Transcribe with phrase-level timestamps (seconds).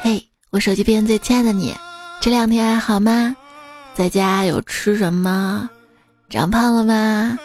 [0.00, 1.74] 嘿，我手机边最亲爱的你，
[2.20, 3.34] 这两天还好吗？
[3.94, 5.68] 在家有吃什么？
[6.28, 7.38] 长胖了吗？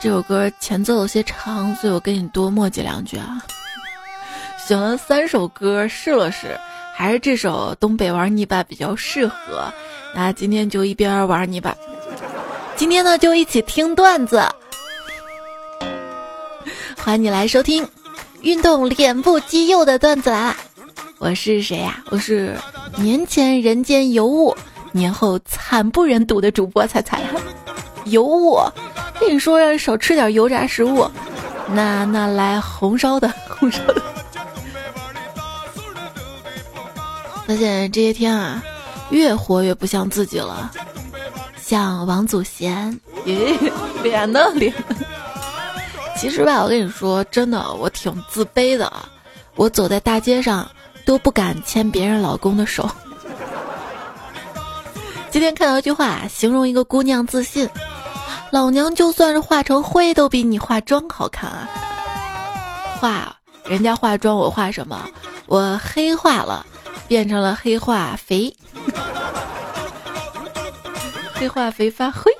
[0.00, 3.42] 这首歌前奏有些长，所以我跟你多墨迹两句啊。
[4.66, 6.58] 选了三首歌试了试，
[6.94, 9.72] 还是这首《东北玩泥巴》比较适合。
[10.14, 11.76] 那今天就一边玩泥巴，
[12.74, 14.42] 今天呢就一起听段子。
[16.96, 17.88] 欢迎你来收听
[18.40, 20.56] 运动脸部肌肉的段子来了。
[21.18, 22.02] 我是谁呀？
[22.10, 22.56] 我是
[22.98, 24.56] 年前人间尤物，
[24.92, 27.22] 年后惨不忍睹的主播彩彩。
[28.04, 28.60] 尤物，
[29.18, 31.10] 跟你说要少吃点油炸食物。
[31.68, 34.02] 那那来红烧的， 红烧的。
[37.46, 38.62] 发现这些天啊，
[39.10, 40.70] 越活越不像自己了，
[41.60, 43.56] 像王祖贤，咦，
[44.02, 44.72] 脸呢脸？
[46.16, 48.92] 其实吧，我跟你说，真的，我挺自卑的，
[49.54, 50.68] 我走在大街上
[51.06, 52.86] 都不敢牵别人老公的手。
[55.30, 57.66] 今天看到一句话，形容一个姑娘自信：
[58.50, 61.68] 老娘就算是化成灰，都比你化妆好看啊！
[63.00, 65.08] 化人家化妆，我化什么？
[65.46, 66.66] 我黑化了。
[67.08, 68.52] 变成了黑化肥，
[71.32, 72.32] 黑化肥发灰。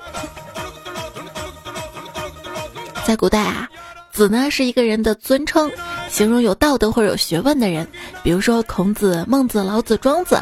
[3.05, 3.69] 在古代啊，
[4.11, 5.71] 子呢是一个人的尊称，
[6.09, 7.87] 形容有道德或者有学问的人，
[8.23, 10.35] 比如说孔子、孟子、老子、庄子。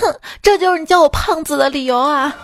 [0.00, 2.34] 哼，这就是你叫我胖子的理由啊！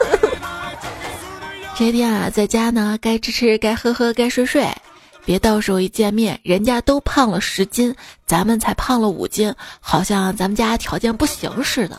[1.76, 4.68] 这天啊，在家呢，该吃吃，该喝喝，该睡睡。
[5.24, 7.94] 别到时候一见面，人家都胖了十斤，
[8.26, 11.96] 咱们才胖了五斤，好像咱们家条件不行似的。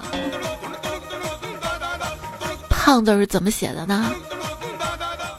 [2.69, 4.11] 胖字是怎么写的呢？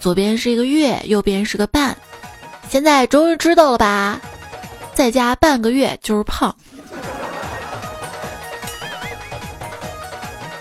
[0.00, 1.96] 左边是一个月，右边是个半。
[2.68, 4.20] 现在终于知道了吧？
[4.94, 6.54] 在家半个月就是胖。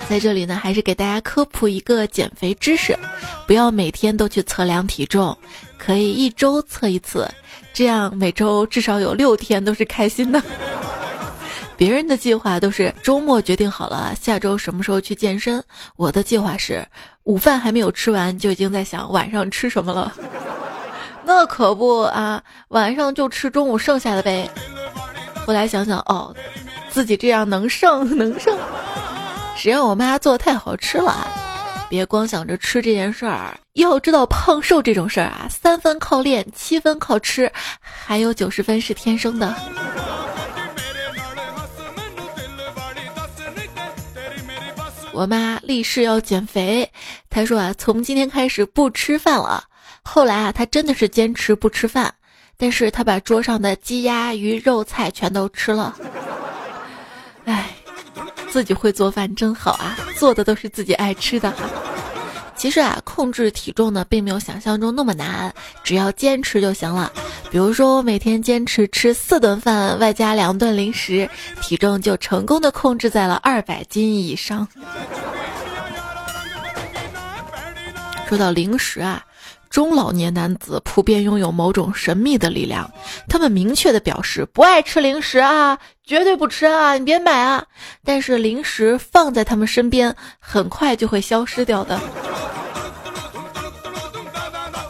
[0.08, 2.98] 在这里呢，还是给大家科普一个减肥知识：
[3.48, 5.36] 不要每天都去测量体重。
[5.78, 7.30] 可以一周测一次，
[7.74, 10.42] 这样每周至少有六天都是开心的。
[11.76, 15.62] 别人的计划都是周末决定好了下周什么时候去健身，
[15.96, 16.88] 我的计划是
[17.24, 20.14] 午饭还没有吃完就已经在想晚上吃什么了。
[21.26, 24.50] 那可不啊，晚上就吃中午剩下的呗。
[25.46, 26.34] 后来想想哦，
[26.90, 28.58] 自己这样能剩能剩，
[29.56, 31.28] 谁让我妈做的太好吃了啊。
[31.90, 39.56] 别光想着吃这件事儿，要知道胖瘦这种事儿啊，三分靠练，七分靠吃，还有九十分是天生的。
[45.12, 46.92] 我妈立誓要减肥，
[47.30, 49.64] 她说啊，从今天开始不吃饭了。
[50.06, 52.14] 后来啊，他真的是坚持不吃饭，
[52.58, 55.96] 但是他把桌上的鸡鸭鱼肉菜全都吃了。
[57.46, 57.70] 唉。
[58.48, 61.54] 自己会做饭真好啊，做的都是自己爱吃的。
[62.56, 67.12] 其实啊，控制体重呢，并没有想象中那么难，只要坚持就行了。
[67.52, 71.30] 比如说，我每天坚持吃四顿饭，外加两顿零食，
[71.62, 74.66] 体重就成功的控制在了二百斤以上。
[78.30, 79.22] 说到零食啊。
[79.70, 82.90] 中老年男子普遍拥有某种神秘的力量，
[83.28, 87.66] 他们明确的表示不爱吃零食啊，绝对不吃啊，你别买啊。
[88.04, 92.00] 但是零食放在他们身边，很快就会消失掉的。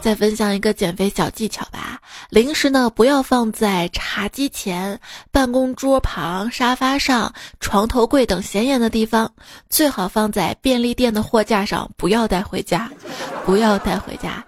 [0.00, 1.98] 再分享一个减肥小技巧吧，
[2.30, 5.00] 零食呢不要放在茶几前、
[5.32, 9.32] 办公桌旁、沙发上、床头柜等显眼的地方，
[9.68, 12.88] 最好放在便利店的货架上，不要带回家，
[13.44, 14.44] 不要带回家。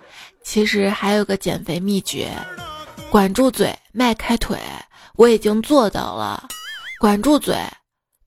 [0.48, 2.32] 其实还有个减肥秘诀，
[3.10, 4.59] 管住嘴，迈开腿。
[5.14, 6.48] 我已经做到了，
[6.98, 7.54] 管住嘴，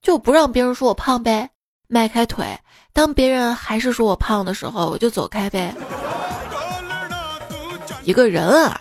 [0.04, 1.50] 就不让别人说我胖呗。
[1.88, 2.46] 迈开腿，
[2.94, 5.74] 当别人还是说我胖的时候，我就走开呗。
[8.04, 8.80] 一个人啊，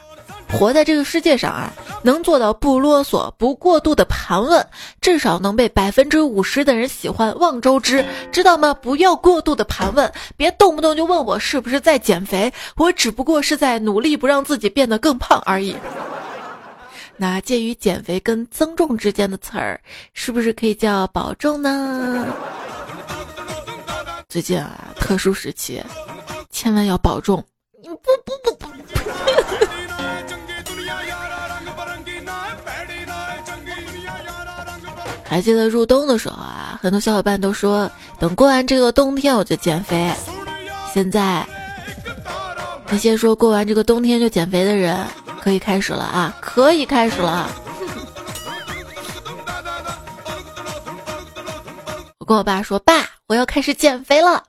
[0.52, 1.72] 活在这个世界上啊。
[2.02, 4.66] 能做到不啰嗦、不过度的盘问，
[5.02, 7.38] 至少能被百分之五十的人喜欢。
[7.38, 8.02] 望周知，
[8.32, 8.72] 知道吗？
[8.72, 15.76] 不要过度的盘问，别动不动就问我是不是在减肥，我只不过是在努力不让自己变得更胖而已。
[17.18, 19.78] 那介于减肥跟增重之间的词儿，
[20.14, 22.26] 是不是可以叫保重呢？
[24.26, 25.82] 最近啊，特殊时期，
[26.48, 27.44] 千万要保重。
[27.82, 28.39] 不不不不。
[35.30, 37.88] 还记得入冬的时候啊很多小伙伴都说
[38.18, 40.12] 等过完这个冬天我就减肥。
[40.92, 41.46] 现在
[42.88, 45.06] 那些说过完这个冬天就减肥的人
[45.40, 47.48] 可以开始了啊可以开始了
[52.18, 54.42] 我跟我爸说爸我要开始减肥了。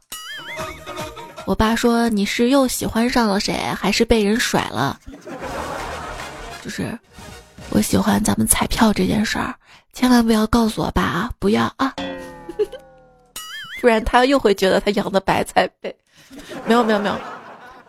[1.45, 4.99] 我爸说你是又喜欢上了谁还是被人甩了？
[6.63, 6.97] 就是
[7.69, 9.53] 我喜欢咱们彩票这件事儿
[9.93, 11.93] 千万不要告诉我爸啊，不要啊，
[13.81, 15.95] 不然他又会觉得他养的白菜被。
[16.65, 17.17] 没有没有没有，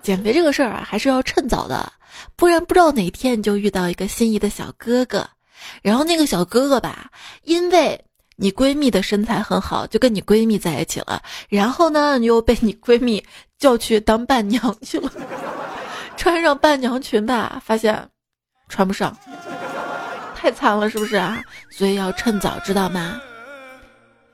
[0.02, 1.92] 减肥这个事儿啊，还是要趁早的，
[2.36, 5.28] 不然不知道哪天你就遇到一个心仪的小哥哥，
[5.82, 7.10] 然后那个小哥哥吧，
[7.42, 8.04] 因为。
[8.36, 11.22] 你闺蜜的身材很好，就跟你闺蜜在一起了。
[11.48, 13.24] 然后呢，你又被你闺蜜
[13.58, 15.12] 叫去当伴娘去了，
[16.16, 18.08] 穿上伴娘裙吧，发现
[18.68, 19.16] 穿不上，
[20.42, 21.40] 太惨了，是不是啊？
[21.70, 23.20] 所以要趁早，知道吗？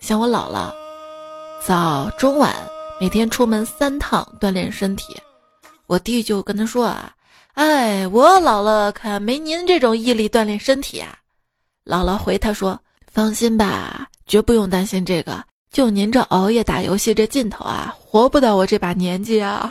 [0.00, 0.72] 像我姥姥，
[1.62, 2.56] 早中晚
[2.98, 5.14] 每天出门三趟锻炼身体。
[5.86, 7.12] 我弟就跟他说啊
[7.52, 11.14] ：“哎，我老了，可没您这种毅力锻炼身体啊。”
[11.84, 12.80] 姥姥回他说。
[13.10, 15.44] 放心吧，绝不用担心这个。
[15.72, 19.70] 就您这熬夜打游戏这劲头啊，活不到我这把年纪啊！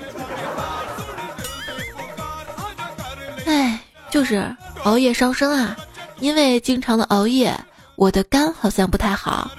[3.45, 3.80] 哎，
[4.12, 5.75] 就是熬夜伤身啊。
[6.19, 7.55] 因为经常的熬夜，
[7.95, 9.49] 我的肝好像不太好，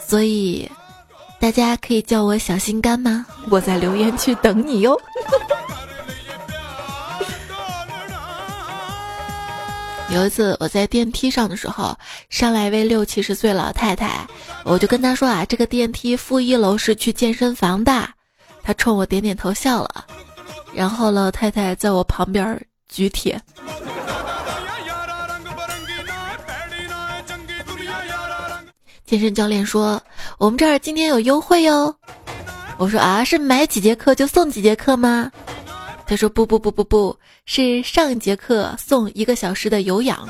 [0.00, 0.70] 所以
[1.38, 3.26] 大家可以叫我小心肝吗？
[3.50, 4.98] 我在留言区等你哟。
[10.10, 11.94] 有一次我在电梯上的时候，
[12.30, 14.26] 上来一位六七十岁老太太，
[14.64, 18.08] 我就跟她说啊，这个电梯负一楼是去健身房的。
[18.62, 20.06] 她冲我点点头笑了，
[20.72, 22.58] 然后老太太在我旁边
[22.88, 23.38] 举铁。
[29.08, 29.98] 健身教练说
[30.36, 31.94] 我们这儿今天有优惠哟。
[32.76, 35.32] 我说啊，是买几节课就送几节课吗？
[36.06, 37.16] 他说不不不不不
[37.46, 40.28] 是上一节课送一个小时的有氧，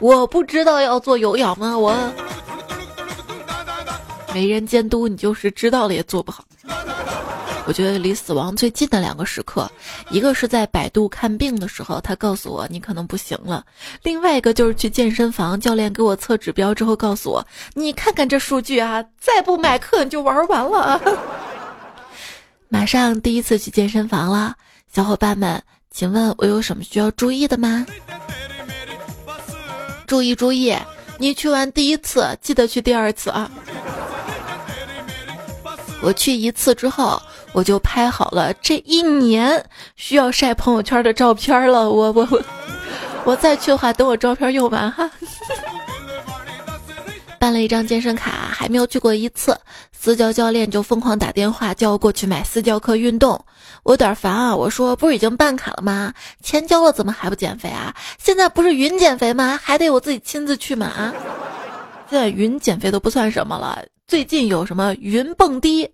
[0.00, 1.78] 我不知道要做有氧吗？
[1.78, 1.96] 我
[4.34, 6.44] 没人监督，你就是知道了也做不好。
[7.66, 9.70] 我觉得离死亡最近的两个时刻，
[10.10, 13.62] 一个是在百度看病的时候，他告诉我你可能不行了；
[14.02, 21.00] 另外一个就是去健身房，教练给我测指标之后告诉我，你看看这数据啊，再不买课你就玩完了。
[22.68, 24.54] 马上第一次去健身房了，
[24.92, 25.62] 小伙伴们，
[25.92, 27.86] 请问我有什么需要注意的吗？
[30.06, 30.76] 注意注意，
[31.18, 33.48] 你去完第一次，记得去第二次啊！
[36.02, 37.20] 我去一次之后，
[37.52, 39.64] 我就拍好了这一年
[39.96, 41.90] 需要晒朋友圈的照片了。
[41.90, 42.42] 我我我，
[43.24, 45.10] 我再去的话，等我照片用完哈。
[47.38, 49.58] 办了一张健身卡，还没有去过一次，
[49.92, 53.42] 私教教练就疯狂打电话叫我过去买私教课运动，
[53.82, 54.54] 我有点烦啊！
[54.54, 56.12] 我说不是已经办卡了吗？
[56.42, 57.94] 钱交了怎么还不减肥啊？
[58.18, 59.58] 现在不是云减肥吗？
[59.62, 61.12] 还得我自己亲自去吗？
[62.10, 65.88] 现在云减肥都不算什么了，最近有什么云蹦迪？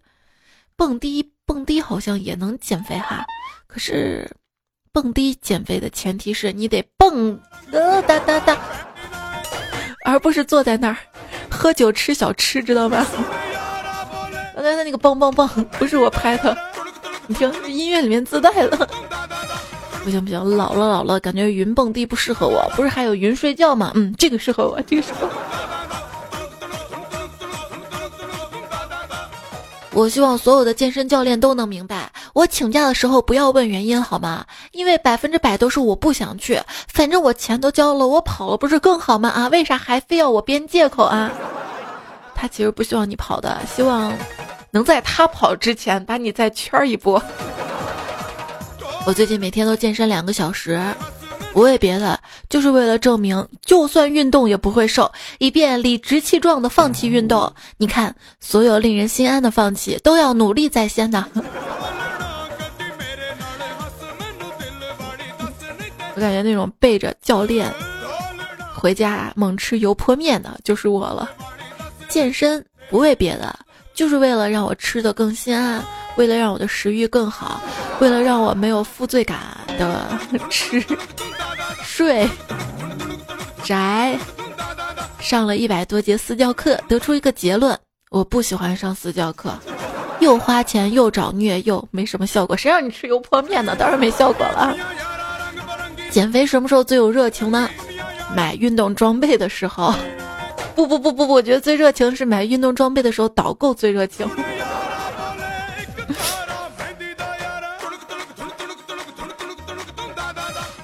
[0.74, 3.26] 蹦迪蹦迪好像也能减肥哈，
[3.66, 4.26] 可是
[4.90, 7.38] 蹦迪减肥的前提是你得蹦
[7.70, 8.58] 哒哒哒，
[10.06, 10.96] 而不是坐在那儿。
[11.50, 13.06] 喝酒吃小吃，知道吧？
[14.54, 15.46] 刚才的那个棒棒棒
[15.78, 16.56] 不是我拍的，
[17.26, 18.88] 你听，音乐里面自带的。
[20.02, 22.66] 不行不行，老了老了，感觉云蹦迪不适合我。
[22.76, 23.92] 不是还有云睡觉吗？
[23.94, 25.28] 嗯，这个适合我，这个适合。
[25.28, 25.75] 我
[29.96, 34.44] 我希望所有的健身教练都能明白，我请假的时候不要问原因，好吗？
[34.72, 39.30] 因为百分之百都是我不想去，反正我钱都交了，我跑了不是更好吗？
[39.30, 41.32] 啊，为啥还非要我编借口啊？
[42.36, 44.12] 他其实不希望你跑的，希望
[44.70, 47.20] 能在他跑之前把你再圈一波。
[49.06, 50.78] 我最近每天都健身两个小时。
[51.56, 52.20] 不为别的，
[52.50, 57.50] 就是为了证明，就算运动也不会瘦，以便理直气壮的放弃运动。
[57.78, 61.24] 你看，所有令人心安的放弃，都要努力在先的。
[66.14, 67.72] 我感觉那种背着教练
[68.74, 71.30] 回家猛吃油泼面的，就是我了。
[72.06, 73.58] 健身不为别的，
[73.94, 75.82] 就是为了让我吃的更心安，
[76.16, 77.60] 为了让我的食欲更好，
[78.00, 79.38] 为了让我没有负罪感
[79.78, 80.18] 的
[80.50, 80.82] 吃。
[81.84, 82.28] 睡
[83.64, 84.18] 宅
[85.18, 87.78] 上了一百多节私教课，得出一个结论：
[88.10, 89.52] 我不喜欢上私教课，
[90.20, 92.56] 又花钱又找虐又没什么效果。
[92.56, 93.74] 谁让你吃油泼面呢？
[93.78, 94.76] 当然没效果了。
[96.10, 97.68] 减肥什么时候最有热情呢？
[98.34, 99.94] 买运动装备的时候。
[100.74, 104.28] 不不不不不，我觉得最热情是买运动装备的时候导购最热情。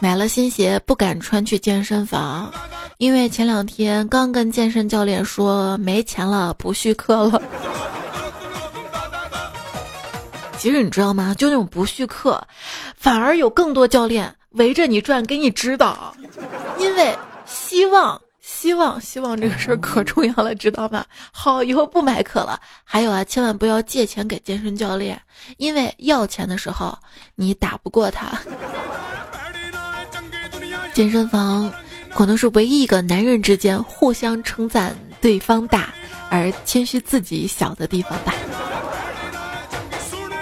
[0.01, 2.53] 买了新鞋不敢穿去健身房，
[2.99, 7.41] 因为前两天刚跟健身教练说没钱了，不续课了。
[10.59, 11.35] 其实你知道吗？
[11.39, 12.43] 就那种不续课，
[12.97, 16.13] 反而有更多教练围着你转，给你指导，
[16.79, 18.21] 因为希望。
[18.43, 21.05] 希望希望这个事儿可重要了，知道吗？
[21.31, 22.61] 好，以后不买课了。
[22.83, 25.21] 还有啊，千万不要借钱给健身教练，
[25.59, 26.99] 因为要钱的时候
[27.37, 28.37] 你打不过他。
[30.93, 31.73] 健身房
[32.11, 35.95] 可能是唯一一个男人之间互相称赞对方大，
[36.29, 38.35] 而谦虚自己小的地方吧。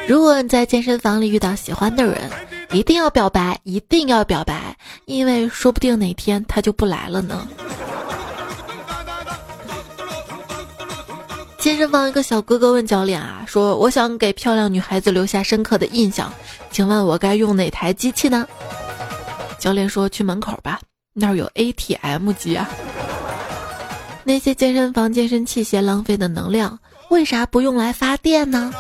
[0.09, 2.31] 如果你在健身房里遇到喜欢的人，
[2.73, 7.47] 一定要表白，一定要表白，因为说不定哪天他就不来了呢。
[11.59, 16.33] 健身房一个小哥哥问教练啊，说：“我想给漂亮女孩子留下深刻的印象，
[16.71, 18.47] 请问我该用哪台机器呢？”
[19.59, 20.81] 教练说：“去门口吧，
[21.13, 22.71] 那儿有 ATM 机啊。”
[24.25, 26.79] 那些健身房健身器械浪费的能量，
[27.11, 28.73] 为啥不用来发电呢？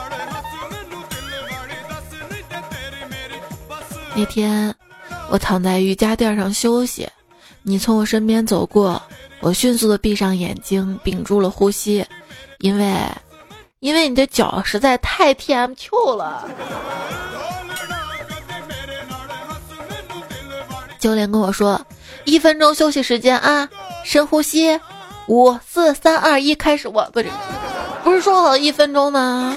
[4.14, 4.74] 那天
[5.30, 7.08] 我躺在瑜伽垫上休息，
[7.62, 9.00] 你从我身边走过，
[9.40, 12.04] 我迅速的闭上眼睛，屏住了呼吸。
[12.58, 12.94] 因为，
[13.78, 16.48] 因为你的脚实在太 TMQ 了。
[20.98, 21.80] 教练跟我说，
[22.24, 23.66] 一分钟休息时间啊，
[24.04, 24.78] 深呼吸，
[25.28, 26.86] 五四三二一，开始。
[26.88, 27.28] 我不是，
[28.04, 29.56] 不是说好一分钟吗？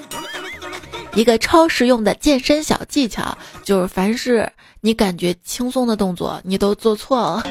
[1.15, 4.51] 一个超实用的健身小技巧，就是凡是
[4.81, 7.43] 你感觉轻松的动作，你都做错了。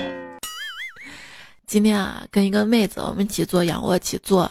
[1.67, 4.51] 今天啊，跟一个妹子，我们一起做仰卧起坐。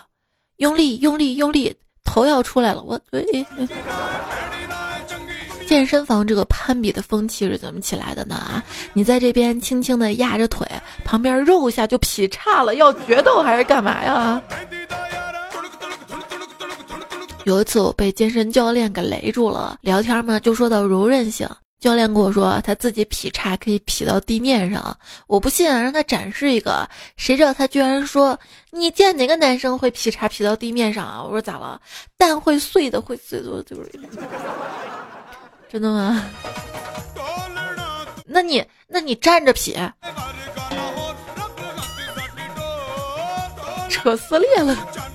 [0.58, 2.82] 用力，用力，用力，头要出来了！
[2.84, 3.46] 我对，
[5.68, 8.36] 健身房这个攀比的风气是怎么起来的呢？
[8.36, 8.64] 啊，
[8.94, 10.66] 你在这边轻轻的压着腿，
[11.04, 14.42] 旁边肉一下就劈叉了，要决斗还是干嘛呀？
[17.46, 21.50] 有一次我被健身教练给雷住了，聊天嘛就说到柔韧性。
[21.80, 24.96] 教练跟我说，他自己劈叉可以劈到地面上，
[25.26, 26.88] 我不信，让他展示一个。
[27.18, 31.82] 谁知道他居然说：“你见哪个男生会劈叉劈到地面上啊？”我说：“咋了？
[32.18, 33.92] 蛋会碎的，会碎的，就是
[35.68, 36.24] 真的吗？
[38.28, 39.76] 那你那你站着劈，
[43.90, 45.11] 扯撕裂了。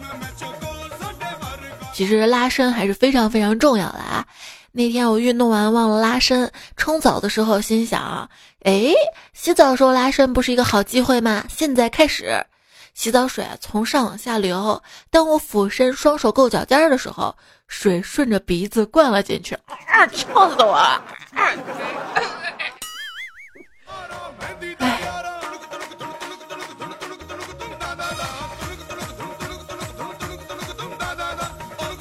[1.97, 4.26] 其实拉伸还是非常非常重要的啊。”
[4.71, 8.29] 那天我运动完忘了拉伸，冲澡的时候心想，
[8.65, 8.93] 哎，
[9.33, 11.43] 洗澡时候拉伸不是一个好机会吗？
[11.49, 12.45] 现在开始，
[12.93, 17.35] 洗澡水从上往下流，当我俯身双手够脚尖的时候，
[17.67, 19.55] 水顺着鼻子灌了进去，
[19.87, 21.03] 啊，呛死我了！
[21.33, 21.50] 啊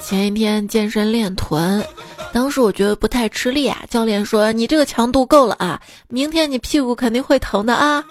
[0.06, 1.84] 前一天健身练臀。
[2.32, 8.04] 当时我觉得不太吃力啊，教练说你这个强度够了啊，明天你屁股肯定会疼的啊。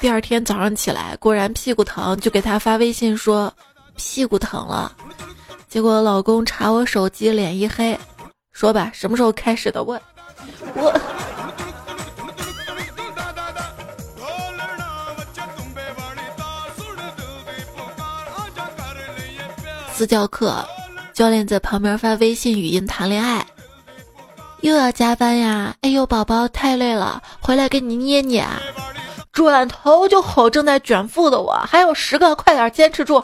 [0.00, 3.52] 第二天早上起来，果然屁股疼，就给他发微信说
[3.94, 4.90] 屁股疼了。
[5.68, 7.98] 结果老公查我手机，脸一黑，
[8.50, 9.84] 说吧，什么时候开始的？
[9.84, 10.00] 我
[10.74, 10.98] 我
[19.92, 20.66] 私教课。
[21.12, 23.44] 教练在旁边发微信语音谈恋爱，
[24.60, 25.74] 又要加班呀！
[25.82, 28.46] 哎呦，宝宝太累了，回来给你捏捏。
[29.30, 33.22] 转头就吼正在卷腹的我，还有十个，快点坚持住！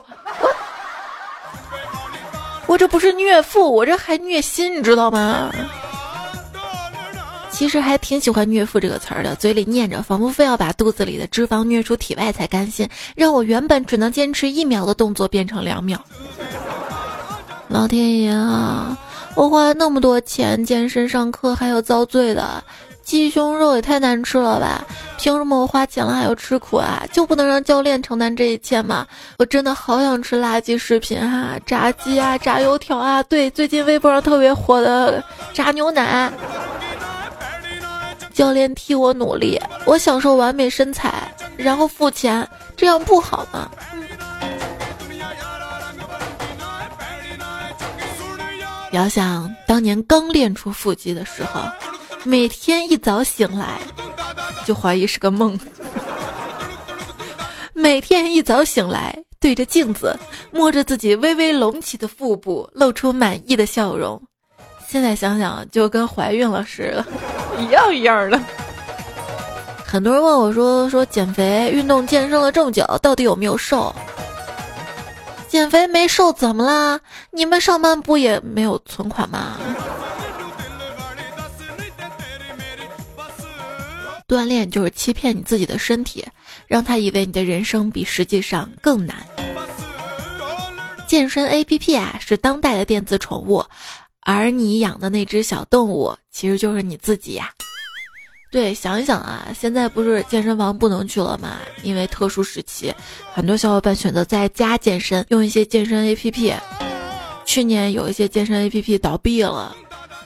[2.66, 5.50] 我这不是虐腹，我这还虐心，你知道吗？
[7.50, 16.00] 其实还挺喜欢“虐腹”这个词儿的，嘴里念着，仿佛非要把肚子里的脂肪虐出体外才甘心，让我原本只能坚持一秒的动作变成两秒。
[17.68, 18.96] 老天爷啊！
[19.34, 22.62] 我花了那么多钱健身上课，还有遭罪的
[23.02, 24.84] 鸡胸肉也太难吃了吧？
[25.18, 27.04] 凭什么我花钱了还要吃苦啊？
[27.12, 29.06] 就不能让教练承担这一切吗？
[29.38, 35.22] 我真的好想吃垃圾食品啊，炸鸡啊，炸油条啊，对，最近微博上特别火的
[35.52, 36.32] 炸牛奶。
[38.32, 43.68] 教练替我努力，我享受完美身材，然后付钱，这样不好吗？
[48.92, 51.60] 遥想当年刚练出腹肌的时候，
[52.24, 53.78] 每天一早醒来
[54.64, 55.58] 就怀疑是个梦。
[57.74, 60.18] 每天一早醒来，对着镜子
[60.50, 64.20] 摸着自己微微隆起的腹部，露出满意的笑容。
[64.88, 67.04] 现在想想，就跟怀孕了似的，
[67.60, 68.40] 一样一样的。
[69.84, 73.94] 很多人问我说说减肥、运动、健身了这么久，到底有没有瘦？
[75.48, 77.00] 减肥没瘦怎么啦？
[77.30, 79.56] 你们上班不也没有存款吗？
[84.28, 86.22] 锻炼就是欺骗你自己的身体，
[86.66, 89.16] 让他以为你的人生比实际上更难。
[91.06, 93.64] 健身 A P P 啊，是当代的电子宠物，
[94.20, 97.50] 而你养的那只小动物其实就是你自己呀。
[98.50, 101.58] 对，想一想啊，现在不是健身房不能去了吗？
[101.82, 102.94] 因为特殊时期，
[103.34, 106.54] 很多小伙伴选择在家健身，用一些健身 APP。
[107.44, 109.76] 去年有一些健身 APP 倒闭了，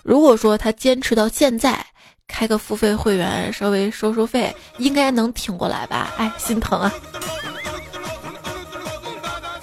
[0.05, 1.85] 如果说他坚持到现在，
[2.29, 6.13] 开个付费会员，稍微收收费，应该能挺过来吧？
[6.17, 6.93] 哎，心疼啊！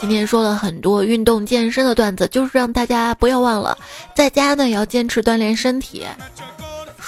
[0.02, 3.78] 今天说了很多运动健身的段子，就是让大家不要忘了，
[4.14, 6.06] 在家呢也要坚持锻炼身体。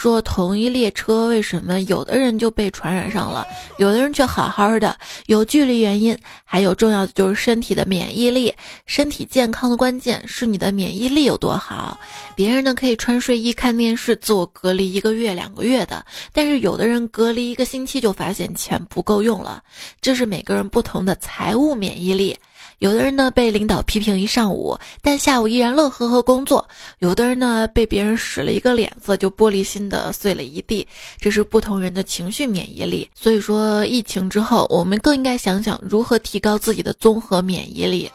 [0.01, 3.45] 说同一列车为什么有的人就被传染上了，
[3.77, 4.97] 有的人却好好的？
[5.27, 8.51] 有距离原因，还有重要的就是身体的免疫力。
[8.87, 11.99] 身体健康的关键是你的免疫力有多好。
[12.35, 16.03] 别人呢可以穿睡衣看电视，自我隔离一个月两个月的，
[16.33, 19.61] 但是有的人隔离一个星期就发现钱不够用了。
[20.01, 22.35] 这是每个人不同的财务免疫力。
[22.81, 26.59] 有的人呢被领导批评一上午，但下午依然乐呵呵工作；
[26.97, 30.87] 有的人呢被别人使了一个脸色就玻璃心的碎了一地。
[31.19, 33.07] 这是不同人的情绪免疫力。
[33.13, 38.11] 所以说，疫情之后，我们更应该想想如何提高自己的综合免疫力。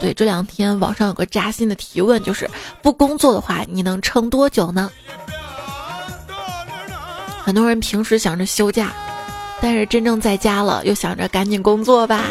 [0.00, 2.50] 对，这两天网上有个扎心的提问，就是
[2.82, 4.90] 不工作的话，你能撑多久呢？
[7.44, 8.92] 很多人平时想着休假，
[9.60, 12.24] 但是真正在家了，又想着赶紧工作吧。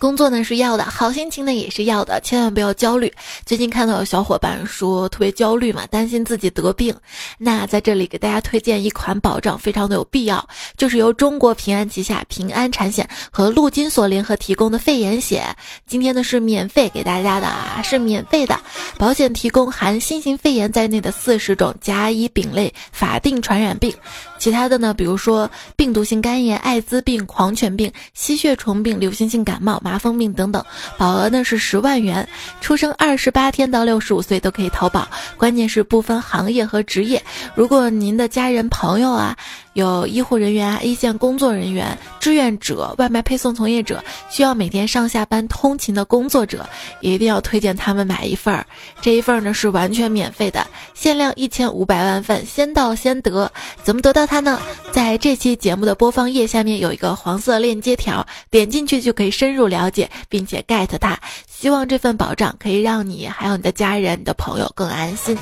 [0.00, 3.12] 工作呢是要的，好心情呢也是要的，千万不要焦虑。
[3.44, 6.96] 最近看到有小伙伴说特别焦虑嘛，担心自己得病。
[7.36, 15.54] 那在这里给大家推荐一款保障，非常的有必要，就是由中国平安旗下平安产险和陆金所联合提供的肺炎险。
[15.86, 18.58] 今天呢是免费给大家的啊，是免费的。
[18.96, 23.94] 保险提供含新型肺炎在内的四十种甲乙丙类法定传染病。
[24.40, 30.64] 其他的呢，比如说病毒性肝炎、艾滋病、狂犬病、吸血虫病、流行性感冒、麻风病等等，
[30.98, 32.28] 保额呢是十万元。
[32.60, 37.22] 出生二十八天到六十五岁都可以投保，关键是不分行业和职业。
[37.54, 39.36] 如果您的家人朋友啊。
[39.72, 46.68] 有医护人员、一线工作人员、志愿者、外卖配送从业者，需要每天上下班通勤的工作者，
[47.00, 48.66] 也一定要推荐他们买一份儿。
[49.00, 53.50] 这一份儿呢是完全免费的，限量一千五百万份，先到先得。
[53.82, 54.60] 怎么得到它呢？
[54.92, 61.18] 在这期节目的播放页下面有一个黄色链接条，点进去就可以深入了解，并且 get 它。
[61.46, 65.38] 希望这份保障可以让你还有你的家人、你的朋友更安心。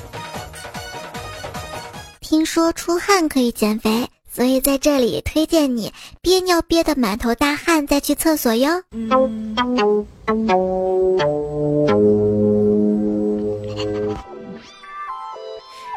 [2.21, 4.07] 听说出汗可以减肥。
[4.39, 8.71] 所以在这里推荐你憋尿憋得满头大汗再去厕所哟。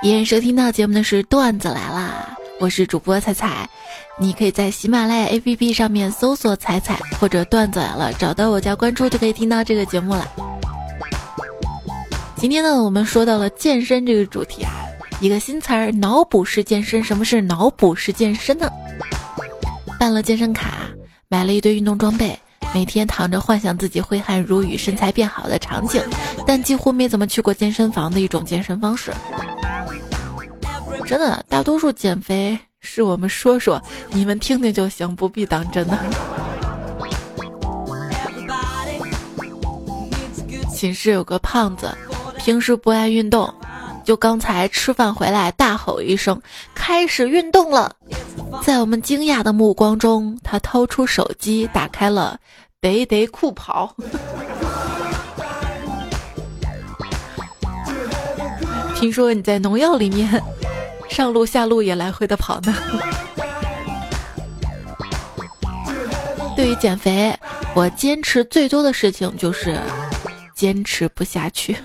[0.01, 3.69] 依然收听到节目的是段子来啦，我是主播彩彩，
[4.19, 10.27] 你可以在喜马拉雅 APP 上面搜索彩彩或者段子来了，找到我加关注就可以听到这个节目了。
[12.38, 14.71] 今天呢，我们说到了健身这个主题啊。
[15.21, 17.03] 一个新词儿，脑补式健身。
[17.03, 18.67] 什么是脑补式健身呢？
[19.99, 20.89] 办了健身卡，
[21.27, 22.38] 买了一堆运动装备，
[22.73, 26.01] 每天躺着幻想自己挥汗如雨、身材变好的场景，
[26.47, 29.13] 但几乎没怎么去过健身房的一种健身方式。
[31.05, 33.79] 真的，大多数减肥是我们说说，
[34.10, 35.99] 你们听听就行，不必当真的。
[40.73, 41.95] 寝室有个胖子，
[42.39, 43.53] 平时不爱运动。
[44.03, 46.41] 就刚才吃饭回来，大吼一声，
[46.73, 47.95] 开始运动了。
[48.63, 52.37] 在我们惊讶的目光中，他掏出手机，打开了
[52.81, 53.95] 得得酷跑。
[58.95, 60.43] 听说你在农药里面
[61.09, 62.75] 上路下路也来回的跑呢。
[66.55, 67.33] 对于减肥，
[67.73, 69.79] 我坚持最多的事情就是
[70.53, 71.77] 坚持不下去。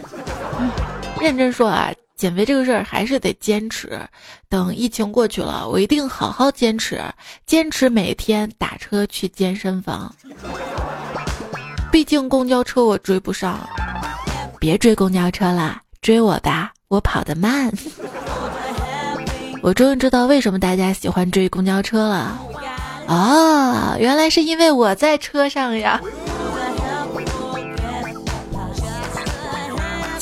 [1.21, 1.93] 认真说啊。
[2.17, 4.01] 减肥这个事儿还是得坚持，
[4.49, 6.99] 等疫情过去了，我一定好好坚持，
[7.45, 10.11] 坚持每天打车去健身房。
[11.93, 13.69] 毕竟公交车我追不上，
[14.59, 17.71] 别追公交车了，追我吧，我跑得慢。
[19.63, 22.39] 我终于知道为什么大家喜欢追公交车了，
[23.09, 26.01] 哦，原来是因为我在车上呀。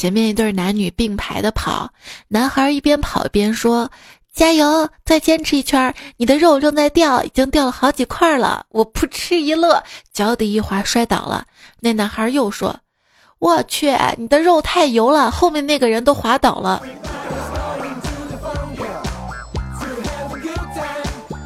[0.05, 1.89] 前面一对男女并排的跑，
[2.29, 3.91] 男孩一边跑一边说
[4.37, 8.67] ：“加油，再坚持一圈，你的肉正在掉，已经掉了好几块了。
[8.69, 11.47] 我扑哧一乐，脚底一滑摔倒了。
[11.81, 12.77] 那男孩又说
[13.41, 16.83] ：“我去，你的肉太油了，后面那个人都滑倒了。”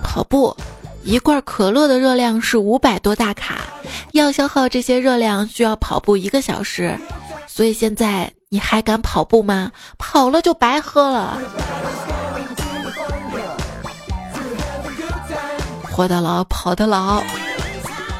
[0.03, 0.57] 跑步，
[1.05, 3.69] 一罐可乐的热量是五百多大卡，
[4.15, 6.99] 要消耗这些热量需要跑步一个小时，
[7.59, 9.73] 所以现在你还敢跑步吗？
[9.99, 11.43] 跑了就白喝了。
[15.83, 17.21] 活得牢，跑得牢。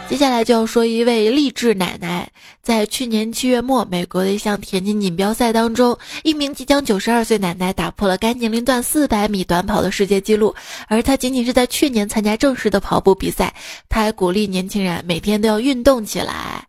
[0.09, 2.29] 接下来就要说一位励志奶奶，
[2.65, 10.53] 在去年七月末，美国的一项田径锦标赛当中，一名即将九十二岁奶奶打破了该年龄段四百米短跑的世界纪录，
[10.89, 13.55] 而她仅仅是在去年参加正式的跑步比赛。
[13.89, 16.65] 她还鼓励年轻人每天都要运动起来。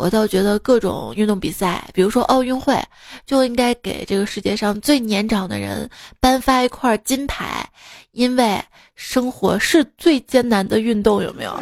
[0.00, 2.82] 我倒觉得各种运动比赛，比如说奥运会，
[3.26, 7.68] 就应该给这个世界上最年长的人颁发一块金牌，
[8.12, 8.60] 因为。
[9.02, 11.58] 生活是最艰难的运动，有没有？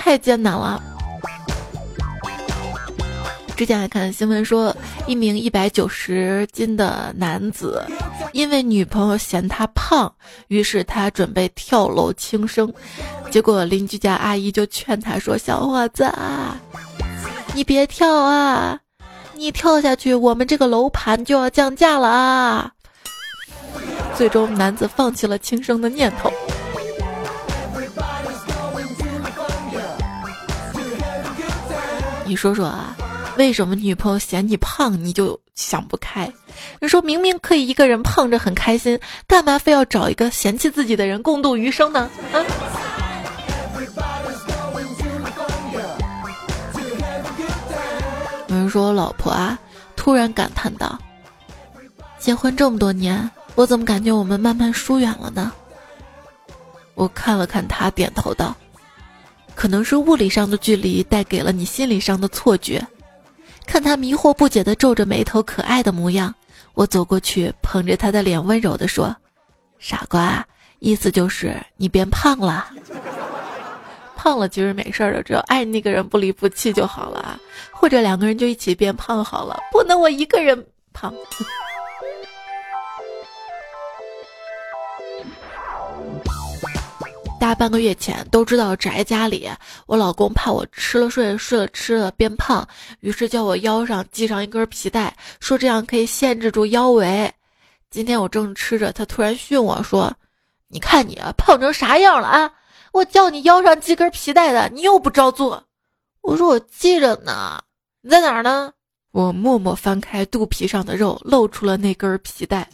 [0.00, 0.82] 太艰难了。
[3.56, 7.80] 之前还看新闻说，一名一百九十斤的男子，
[8.32, 10.12] 因为女朋友嫌他胖，
[10.48, 12.72] 于是他准备跳楼轻生。
[13.30, 16.60] 结果邻居家阿姨就劝他说：“小伙子，啊，
[17.54, 18.78] 你别跳啊，
[19.34, 22.72] 你跳下去，我们这个楼盘就要降价了啊。”
[24.16, 26.30] 最终，男子放弃了轻生的念头。
[32.24, 32.96] 你说说啊，
[33.38, 36.32] 为什么女朋友嫌你胖你就想不开？
[36.80, 42.08] 你说明明可以一个人胖着很开心，干嘛非要找一个嫌弃自己的人共度余生呢？
[42.32, 42.44] 啊！
[48.70, 49.58] 说我老婆啊，
[49.96, 50.98] 突然感叹道
[52.18, 55.52] ：“结婚这么多年。”我怎么感觉我们慢慢疏远了呢？
[56.94, 58.56] 我看了看他，点头道
[59.56, 62.86] ：“可能是物理上的距离带给了你心理上的错觉。”
[63.66, 66.34] 看他迷惑不解的皱着眉头，可爱的模样，
[66.74, 69.14] 我走过去，捧着他的脸，温柔的说
[69.78, 70.46] ：“傻瓜，
[70.78, 72.70] 意思就是你变胖了。
[74.22, 81.10] 胖了其实没事的，只要爱那个人不离不弃就好了啊，或者两个人就一起变胖好了，不能我一个人胖。”
[87.40, 89.48] 大半个月前，都知道宅家里，
[89.86, 92.68] 我老公怕我吃了睡，睡了吃了变胖，
[93.00, 97.32] 于是叫我腰上系上一根皮带，说这样可以限制住腰围。
[97.88, 100.12] 今天我正吃着，他突然训我说
[100.68, 102.52] ：“你看你胖成啥样了啊！
[102.92, 105.64] 我叫你腰上系根皮带的，你又不照做。”
[106.22, 107.62] 我说：“我记着呢，
[108.02, 108.72] 你在哪儿呢？”
[109.12, 112.68] 我默默翻开肚皮上的肉，露出了那根皮带。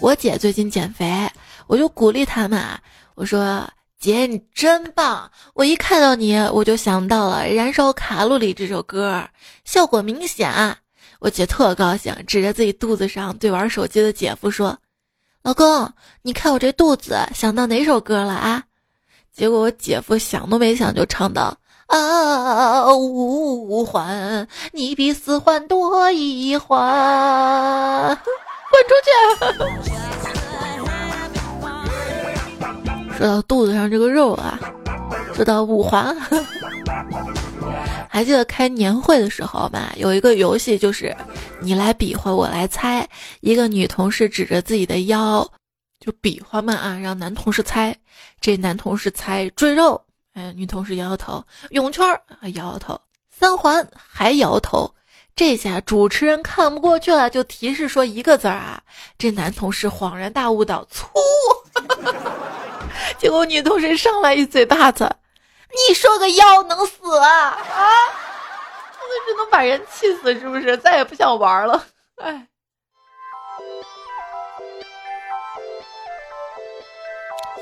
[0.00, 1.30] 我姐最近减肥，
[1.66, 2.78] 我就鼓励她嘛。
[3.14, 3.70] 我说
[4.00, 5.30] ：“姐，你真棒！
[5.54, 9.28] 我一看到你，我就想到了《燃烧卡路里》这首歌，
[9.64, 10.50] 效果明显。”
[11.20, 14.78] 我姐特高兴，指着自己肚子上对玩手机的姐夫说
[15.44, 18.64] ：“老公，你看我这肚子，想到哪首歌了啊？”
[19.30, 21.56] 结果我姐夫想都没想就唱到
[21.88, 28.16] ：“啊，五环，你比四环多一环。”
[28.70, 29.10] 滚出去！
[33.18, 34.58] 说到肚子上这个肉啊，
[35.34, 36.16] 说到五环，
[38.08, 39.92] 还记得开年会的时候吧？
[39.96, 41.16] 有一个游戏就是
[41.60, 43.08] 你来比划，我来猜。
[43.40, 45.48] 一个女同事指着自己的腰
[45.98, 47.96] 就比划嘛啊，让男同事猜。
[48.40, 50.02] 这男同事猜赘肉，
[50.34, 51.44] 哎，女同事摇摇头。
[51.70, 52.20] 泳圈儿
[52.54, 54.94] 摇摇头，三环还摇头。
[55.36, 58.82] 这下主持人看不过去了，就提示说一个字儿啊。
[59.16, 61.08] 这男同事恍然大悟道：“粗。
[63.18, 65.10] ”结果女同事上来一嘴巴子
[65.88, 67.28] ：“你说个妖能死啊？
[67.28, 67.58] 啊！
[69.26, 70.76] 这能把人气死是不是？
[70.78, 71.86] 再也不想玩了。
[72.16, 72.46] 哎，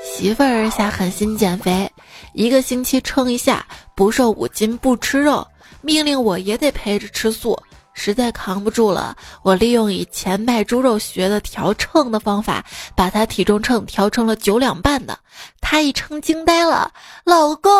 [0.03, 1.91] 媳妇儿下狠心减肥，
[2.33, 5.45] 一个星期称一下，不瘦五斤不吃肉，
[5.81, 7.61] 命令我也得陪着吃素。
[7.99, 12.63] 实在扛不住了，我利用以前卖猪肉学的调秤的方法，
[12.95, 15.19] 把他体重秤调成了九两半的。
[15.59, 16.91] 他一称惊呆了，
[17.25, 17.71] 老公，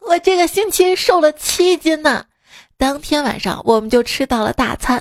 [0.00, 2.24] 我这个星期瘦了七斤呢。
[2.76, 5.00] 当天晚上我们就吃到了大餐，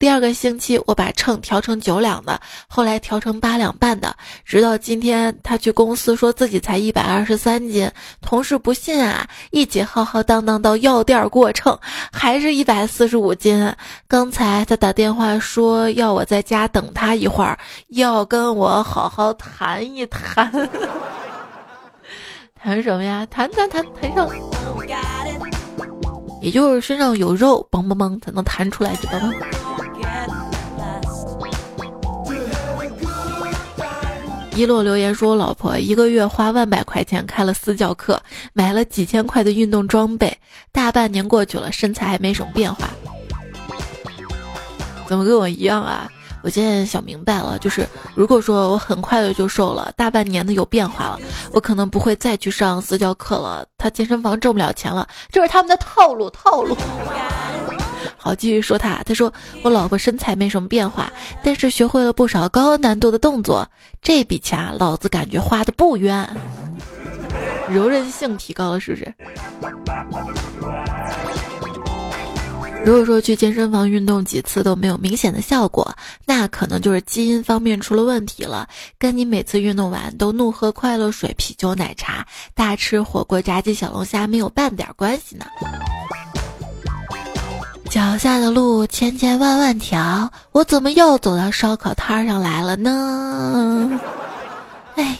[0.00, 7.90] 第二个星期我把秤调成九两的，后来调成八两半的，直到今天他去公司说自己才一百二十三斤，
[8.22, 11.78] 同事不信啊，一起浩浩荡荡到药店过秤，
[12.10, 13.70] 还是一百四十五斤。
[14.08, 17.58] 刚才他打电话说要我在家等他一会儿，
[17.88, 20.50] 要跟我好好谈一谈。
[22.56, 23.26] 谈什么呀？
[23.30, 24.26] 谈谈谈谈上，
[26.40, 29.30] 也就是身上有肉，嘣嘣嘣才能弹出来，知道吗？
[34.56, 38.20] 一落留言说：“我老婆一个月花万百块钱开了私教课，
[38.52, 40.36] 买了几千块的运动装备，
[40.72, 42.90] 大半年过去了，身材还没什么变化。
[45.06, 46.10] 怎么跟我一样啊？”
[46.42, 51.18] 我现在想明白了，就是如果说我很快的就瘦了，大半年的有变化了，
[51.52, 53.66] 我可能不会再去上私教课了。
[53.76, 56.74] 他健身房挣不了钱了，这是他们的套路套路。
[58.22, 61.10] 好，继续说他，他说我老婆身材没什么变化，
[61.42, 63.66] 但是学会了不少高难度的动作，
[64.02, 66.28] 这笔钱老子感觉花的不冤。
[67.70, 69.14] 柔韧性提高了，是不是？
[72.84, 75.94] 如果说去健身房运动几次都没有明显的效果，
[76.26, 85.46] 那可能就是基因方面出了问题了，跟你每次运动完都怒喝快乐水、啤酒、奶茶、大吃火锅、炸鸡、小龙虾没有半点关系呢。
[87.90, 94.00] 脚下的路千千万万条，我怎么又走到烧烤摊上来了呢？
[94.94, 95.18] 哎。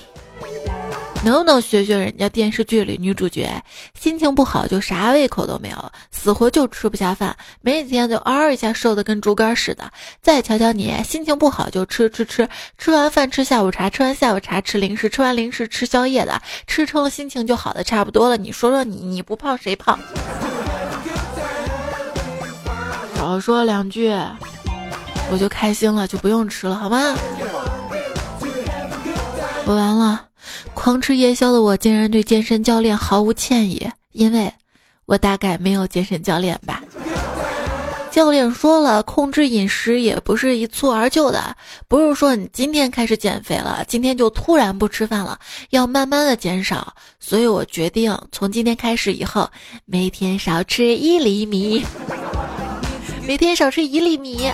[1.23, 3.51] 能不能学学人家电视剧里女主角，
[3.99, 9.91] 心情不好就啥胃口都没有，死活就吃不下饭，没几天就嗷一下瘦的跟猪肝似的。
[10.23, 18.37] 再瞧瞧你，心情不好就吃吃吃，吃完饭吃下午茶，吃完下午茶吃零食，吃完零食吃宵夜的，吃撑了心情就好的差不多了。
[18.37, 19.99] 你说说你，你不胖谁胖？
[23.21, 24.11] 少说两句，
[25.31, 27.15] 我就开心了，就不用吃了，好吗？
[29.67, 30.25] 我完了。
[30.73, 34.51] 狂吃夜宵的我，竟然对健身教练毫无歉意，因为
[35.05, 36.83] 我大概没有健身教练吧。
[38.11, 41.55] 教练说了，控制饮食也不是一蹴而就的，
[41.87, 46.95] 不是说你今天开始减肥了，今天就突然不吃饭了，要慢慢的减少。
[47.21, 49.49] 所以我决定从今天开始以后，
[49.85, 51.85] 每天少吃一厘米，
[53.31, 54.51] 每天少吃一粒米，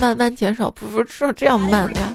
[0.00, 2.14] 慢慢减少，不如吃这样慢呀。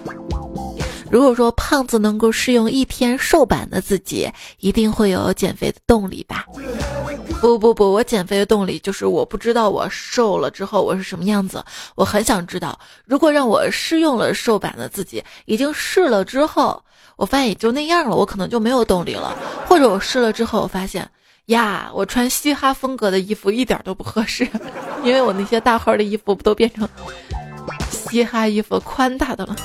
[1.12, 6.46] 如果说胖子能够适用一天瘦版的自己，一定会有减肥的动力吧？
[7.42, 11.62] 不不不，我减肥的动力就是我不知道我瘦了之后我是什么样子，
[11.96, 12.80] 我很想知道。
[13.04, 16.82] 如果让我试用了瘦版的自己，已经试了之后，
[17.18, 19.38] 我发现也就那样了，我可能就没有动力了。
[19.68, 21.06] 或者我试了之后，我发现
[21.48, 24.48] 呀，我穿嘻哈风格的衣服一点都不合适，
[25.04, 26.88] 因为我那些大号的衣服不都变成
[27.90, 29.56] 嘻哈衣服宽大的了。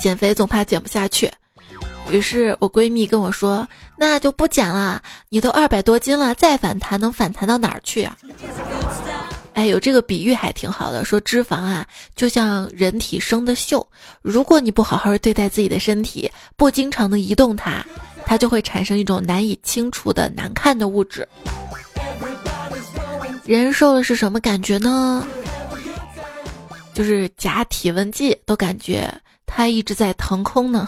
[0.00, 1.30] 减肥总怕减不下去，
[2.10, 8.16] 于是我闺蜜跟我说：“那就不减了，你都二百多斤了，再反弹能反弹到哪儿去啊？”
[9.54, 13.84] 哎，有这个比喻还挺好的，说脂肪啊就像人体生的锈，
[14.22, 17.84] 如果你不好好对待自己的身体，不经常的移动它，
[18.28, 21.26] 它就会产生一种难以清除的难看的物质。
[23.46, 25.26] 人瘦了是什么感觉呢？
[26.92, 29.10] 就是假体温计都感觉。
[29.46, 30.86] 它一直在腾空呢。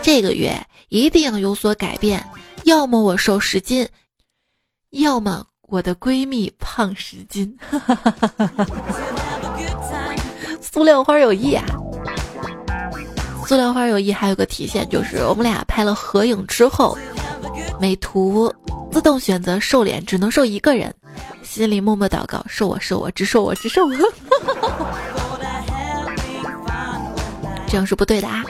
[0.00, 2.26] 这个月一定要有所改变，
[2.64, 3.86] 要么我瘦十斤，
[4.88, 7.54] 要么我的闺蜜胖十斤。
[10.62, 11.62] 塑料花有意啊！
[13.50, 16.96] 塑料花友谊还有个体现就是，我们俩拍了合影之后，
[17.80, 18.54] 美图
[18.92, 20.94] 自动选择瘦脸，只能瘦一个人，
[21.42, 23.90] 心里默默祷告：瘦我，瘦我，只瘦我，只瘦我。
[27.66, 28.44] 这样是不对的啊！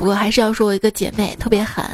[0.00, 1.84] 不过还是要说，我一个姐妹特别狠，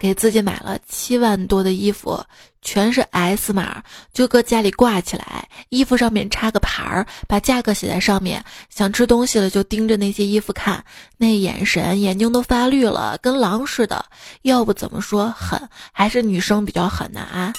[0.00, 2.20] 给自己买了七万多的衣服，
[2.62, 8.44] 全是 S 码，就搁家里挂起来，衣服上面插个牌儿，把价格写在上面。
[8.68, 10.84] 想吃东西了就盯着那些衣服看，
[11.16, 14.04] 那眼神眼睛都发绿了，跟狼似的。
[14.42, 15.68] 要不怎么说狠？
[15.92, 17.52] 还是女生比较狠呢啊！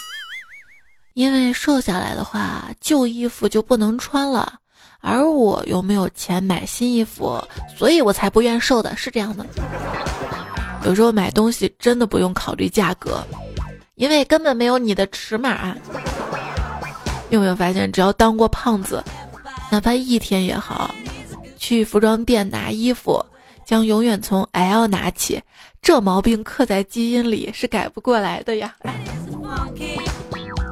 [1.13, 4.59] 因为瘦下来的话，旧衣服就不能穿了。
[5.01, 7.41] 而我又没有钱买新衣服，
[7.77, 9.45] 所以我才不愿瘦的，是这样的。
[10.83, 13.25] 有时候买东西真的不用考虑价格，
[13.99, 15.75] 因为根本没有你的尺码。
[17.29, 19.03] 有没有发现，只要当过胖子，
[19.69, 20.89] 哪怕一天也好，
[21.57, 23.23] 去服装店拿衣服，
[23.65, 25.41] 将永远从 L 拿起，
[25.81, 28.73] 这毛病刻在基因里是改不过来的呀。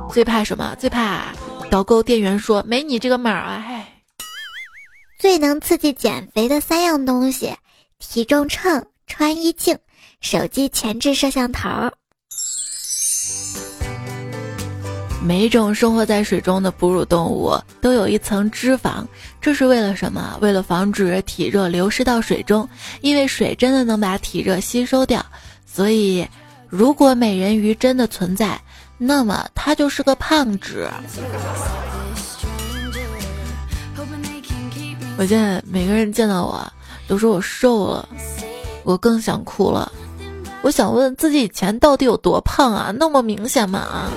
[0.09, 0.73] 最怕什么？
[0.79, 1.33] 最怕
[1.69, 3.63] 导购店员说没你这个码啊！
[3.67, 3.87] 唉。
[5.19, 7.53] 最能刺激减肥的三样东西：
[7.99, 9.77] 体重秤、穿衣镜、
[10.21, 11.69] 手机前置摄像头。
[15.23, 19.03] 每一种生活在水中的哺乳动物都有一层脂肪，
[19.41, 20.37] 这是为了什么？
[20.41, 22.69] 为了防止体热流失到水中，
[23.01, 25.25] 因为水真的能把体热吸收掉。
[25.65, 26.25] 所以，
[26.69, 28.61] 如果美人鱼真的存在，
[28.97, 30.89] 那么它就是个胖子。
[35.17, 36.71] 我现在每个人见到我
[37.07, 38.07] 都说我瘦了，
[38.83, 39.91] 我更想哭了。
[40.61, 42.93] 我想问自己以前到底有多胖啊？
[42.97, 43.79] 那么明显吗？
[43.79, 44.11] 啊？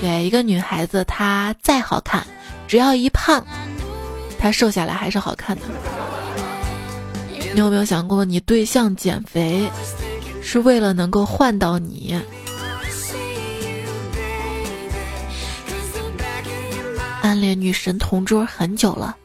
[0.00, 2.26] 对一个女孩子，她再好看，
[2.66, 3.44] 只要一胖，
[4.38, 5.62] 她瘦下来还是好看的。
[7.52, 9.70] 你有没有想过，你对象减肥
[10.42, 12.20] 是为了能够换到你？
[17.22, 19.16] 暗恋女神同桌很久了，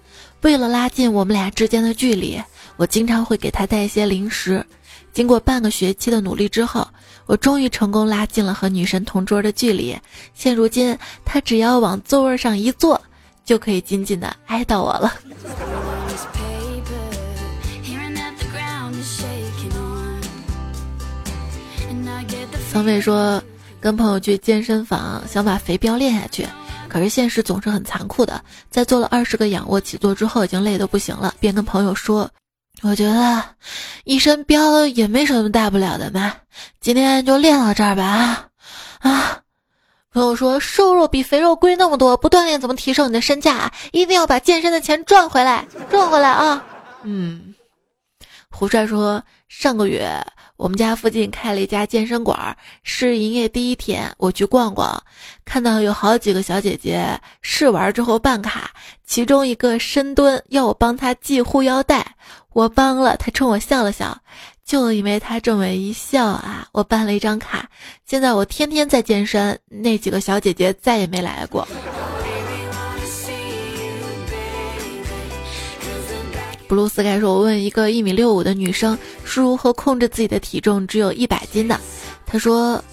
[0.41, 2.41] 为了拉近我们俩之间的距离，
[2.75, 4.65] 我经常会给她带一些零食。
[5.11, 6.87] 经过半个学期的努力之后，
[7.27, 9.95] 我终于成功拉近了和女神同桌的距离。
[10.33, 12.99] 现如今，她只要往座位上一坐，
[13.45, 15.13] 就可以紧紧的挨到我了。
[22.71, 23.39] 曾伟说，
[23.79, 26.47] 跟朋友去健身房，想把肥膘练下去，
[26.89, 28.43] 可是现实总是很残酷的。
[28.71, 32.27] 在做了二十个仰卧起坐之后，已经累得不行了，便跟朋友说。
[32.83, 33.41] 我觉得
[34.03, 36.33] 一身膘也没什么大不了的嘛，
[36.81, 38.49] 今天就练到这儿吧啊
[38.99, 39.39] 啊！
[40.11, 43.71] 朋友说瘦肉比肥肉贵那么多，不锻炼怎么提升你的身价？
[43.93, 46.63] 一定要把健身的钱赚回来，赚回来啊！
[47.03, 47.55] 嗯，
[48.49, 50.21] 胡帅说上个月。
[50.55, 55.03] 我们家附近开了一家健身馆，试营业第一天，我去逛逛，
[55.43, 58.71] 看到有好几个小姐姐试完之后办卡，
[59.05, 62.15] 其中一个深蹲要我帮她系护腰带，
[62.53, 64.17] 我帮了，他冲我笑了笑，
[64.63, 67.67] 就因为他这么一笑啊，我办了一张卡，
[68.07, 71.67] 现在我天天在健身，那几个小姐姐再也没来过。
[76.67, 81.79] 布鲁斯盖说：“我问一个一米六五的女生是如何控制自己的体重只有一百斤的。”
[82.25, 82.83] 她说：“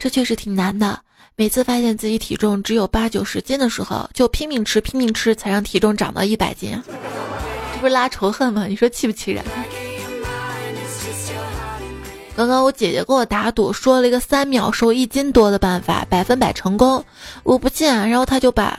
[0.00, 0.98] 这确实挺难的。
[1.36, 6.76] 每次发现自己体重只有八九十斤的时候，就拼命吃，拼命吃，才让体重长到一百斤。
[7.80, 8.66] 这不是拉仇恨吗？
[8.66, 9.42] 你说气不气人？”
[12.36, 17.02] 刚刚我姐姐跟我打赌，说了一个三秒瘦一斤多的办法，百分百成功。
[17.42, 18.78] 我不信啊，然后她就把。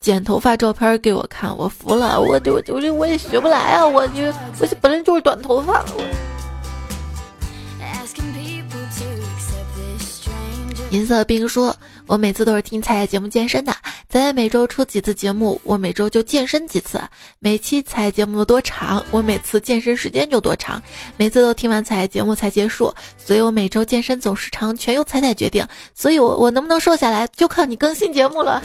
[0.00, 4.22] 剪头发照片给我看，我服了，我我我这我也学不来啊，我就
[4.58, 5.84] 我本来就是短头发。
[10.88, 11.76] 银色冰说
[12.10, 13.72] ：“我每次都是听彩彩节目健身的，
[14.08, 17.00] 咱彩每周出几次节目，我每周就健身几次。
[17.38, 20.82] 每期彩彩节目多长，我每次健身时间就多长。
[21.16, 25.64] 每次都听完彩彩节目才结束，所以我每周健身总时长全由彩彩决定。
[25.94, 28.60] 所以我我能不能瘦下来，就靠你更新节目了。”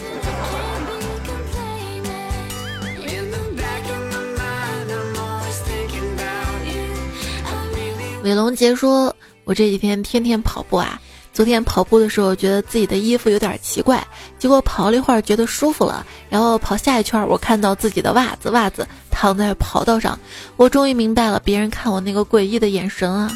[8.24, 11.00] 伟龙杰说：“我这几天天天跑步啊，
[11.36, 14.02] 昨天跑步的时候觉得自己的衣服有点奇怪，
[14.40, 20.18] 结果跑了一会儿觉得舒服了，然后跑下一圈，我看到自己的袜子，袜子躺在跑道上，
[20.56, 23.30] 我终于明白了别人看我那个诡异的眼神啊，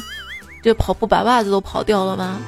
[0.62, 2.38] 这跑步把袜子都跑掉了吗？”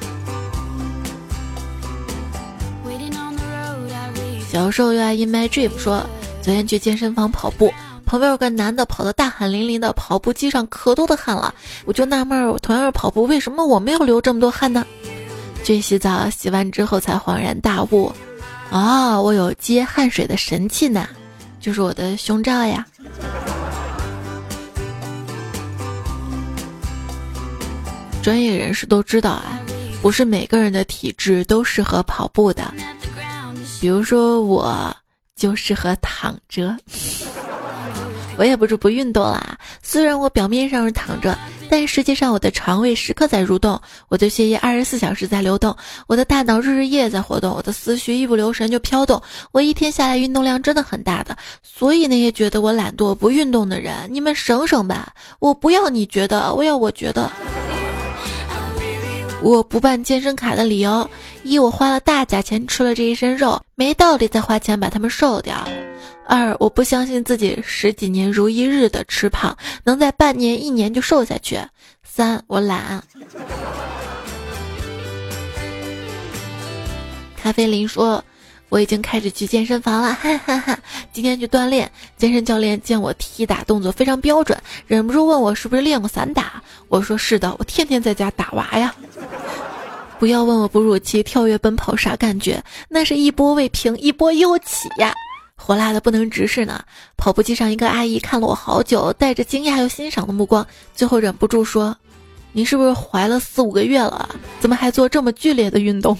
[4.49, 6.03] 小时候又爱 In My Dream 说
[6.41, 7.71] ：“昨天去健身房跑步。”
[8.07, 11.53] 旁边有个男的跑得大汗淋漓的，跑步机上可多的汗了，
[11.85, 14.83] 我就纳闷儿，同样是跑步，为什么我没有流这么多汗呢？
[15.63, 18.11] 去洗澡，洗完之后才恍然大悟，
[18.69, 21.07] 啊，我有接汗水的神器呢，
[21.59, 22.85] 就是我的胸罩呀。
[28.21, 29.59] 专业人士都知道啊，
[30.01, 32.73] 不是每个人的体质都适合跑步的，
[33.79, 34.95] 比如说我
[35.35, 36.77] 就适合躺着。
[38.35, 41.37] 我也不是不运动啦，虽然我表面上是躺着，
[41.69, 43.79] 但实际上我的肠胃时刻在蠕动，
[44.09, 45.75] 我的血液二十四小时在流动，
[46.07, 49.21] 我的大脑日日夜在活动，我的思绪一不留神就飘动。
[49.51, 55.13] 我一天下来运动量真的很大的，所以那些觉得我懒惰不运动的人，你们省省吧！
[55.39, 57.31] 我不要你觉得，我要我觉得。
[59.41, 61.07] 我不办健身卡的理由：
[61.43, 65.63] 一，我花了大价钱吃了这一身肉，没道理再花钱把它们瘦掉。
[66.27, 71.59] 二，我不相信自己十几年如一日的吃胖，能在半年、一年就瘦下去。
[72.03, 73.03] 三，我懒。
[77.35, 78.23] 咖啡林说。
[78.69, 80.79] 我已经开始去健身房了，哈哈哈！
[81.11, 86.59] 今天去锻炼，健身教练见我踢打动作非常标准，忍不住问我是不是练过散打。
[86.87, 88.95] 我说是的，我天天在家打娃呀。
[90.17, 95.13] 不要问我哺乳期跳跃奔跑啥感觉，那是一波未平一波又起呀，
[95.65, 96.83] 火辣的不能直视呢。
[97.15, 101.95] 跑步机上一个阿姨看了我好久，带着惊讶又欣赏的目光，最后忍不住说
[102.51, 104.27] ：“你是不是怀了四五个月了？
[104.59, 106.17] 怎么还做这么剧烈的运动？”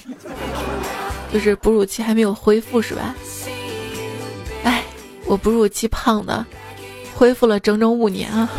[1.30, 3.14] 就是哺乳期还没有恢复是吧？
[4.62, 4.82] 哎，
[5.26, 6.46] 我哺乳期胖的，
[7.14, 8.48] 恢复了整整五年啊！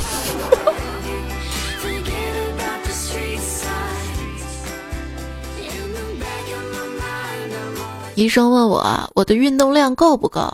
[8.14, 10.54] 医生问我我的运动量够不够？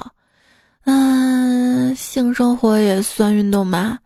[0.94, 3.98] 嗯，性生活也算运动吗？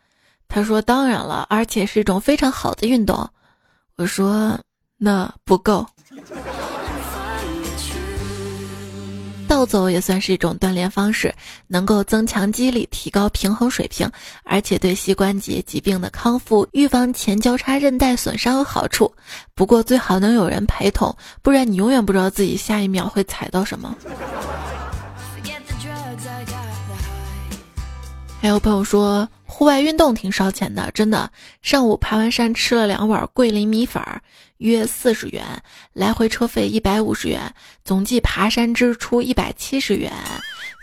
[0.48, 3.28] 他说当然了，而且是一种非常好的运动。
[3.96, 4.60] 我说
[4.98, 5.84] 那不够。
[9.48, 11.34] 倒走也算是一种锻炼方式，
[11.68, 14.10] 能够增强肌力、提高平衡水平，
[14.44, 19.12] 而且对膝关节疾病的康复、预防前交叉韧带损伤有好处。
[19.56, 23.96] 不过最好能有人陪同，不然你永远不知道自己下一秒会踩到什么。
[28.46, 31.28] 还有朋友说，户外运动挺烧钱的，真的。
[31.64, 34.00] 上午爬完山吃了两碗桂林米粉，
[34.58, 35.44] 约四十元，
[35.94, 37.52] 来回车费一百五十元，
[37.84, 40.14] 总计爬山支出一百七十元。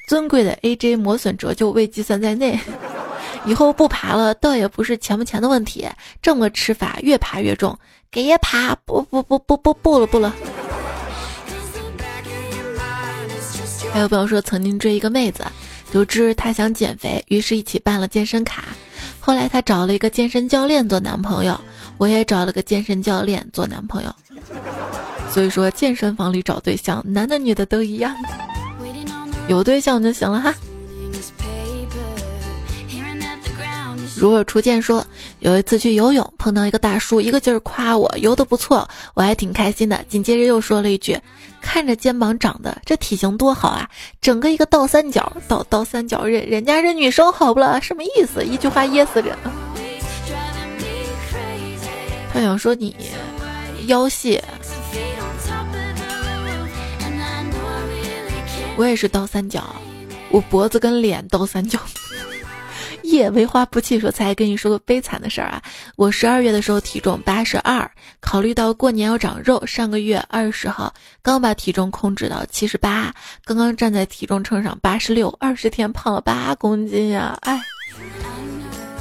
[0.08, 2.58] 尊贵的 AJ 磨损折旧未计算在内。
[3.46, 5.88] 以后不爬了，倒也不是钱不钱的问题，
[6.20, 7.78] 这么吃法，越爬越重。
[8.10, 10.34] 给爷爬，不不不不不不了不了。
[13.92, 15.46] 还有朋友说，曾经追一个妹子。
[15.92, 18.64] 得知他想减肥，于是一起办了健身卡。
[19.20, 21.60] 后来他找了一个健身教练做男朋友，
[21.98, 24.10] 我也找了个健身教练做男朋友。
[25.30, 28.16] 所以说，健身房里找对象，男的女的都一样，
[29.48, 30.54] 有对象就行了哈。
[34.22, 35.04] 如尔初见说，
[35.40, 40.04] 有一次去游泳，碰到一个大叔，一个劲儿夸我游的不错，我还挺开心的。
[40.08, 41.18] 紧接着又说了一句。
[41.60, 48.44] 看着肩膀长的这体型多好啊，整个一个倒三角，倒倒三角人人家这女生好不了，什么意思？
[48.44, 49.36] 一句话噎死人。
[52.32, 52.94] 他想说你
[53.88, 54.40] 腰细，
[58.76, 59.74] 我也是倒三角，
[60.30, 61.80] 我脖子跟脸倒三角。
[63.12, 65.62] 夜为花不弃说：“才跟你说个悲惨的事儿啊！
[65.96, 67.90] 我十二月的时候体重八十二，
[68.20, 77.36] 考虑到过年要长肉，上个月二十号刚把体重控制到七十八，刚刚站在体重秤上八十六，二十天胖了八公斤呀！
[77.42, 77.60] 哎，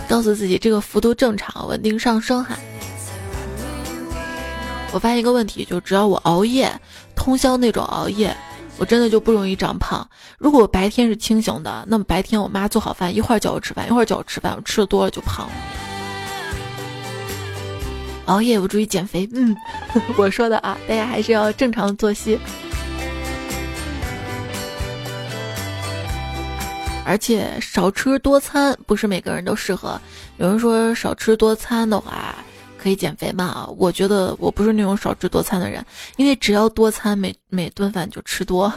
[0.10, 2.60] 告诉自己这个幅度正常，稳定上升哈。
[4.92, 6.70] 我发现一个问题，就只要我熬夜，
[7.16, 8.36] 通宵那种熬夜。”
[8.82, 10.10] 我真的就不容易长胖。
[10.40, 15.54] 如果我白天是清醒的，那么白天我妈做好饭，一会儿叫我吃饭，一会儿叫我吃饭，我吃的多了就胖了。
[18.26, 19.56] 熬夜有助于减肥，嗯，
[20.18, 22.40] 我说的啊，大家还是要正常作息，
[27.06, 30.02] 而且少吃多餐不是每个人都适合。
[30.38, 32.34] 有人说少吃多餐的话。
[32.82, 33.68] 可以减肥嘛？
[33.78, 35.86] 我觉得我不是那种少吃多餐的人，
[36.18, 38.72] 因为只要多餐，每每顿饭就吃多，